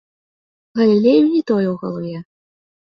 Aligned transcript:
Галілею 0.81 1.21
не 1.33 1.41
тое 1.53 1.67
ў 1.73 1.79
галаве. 1.85 2.19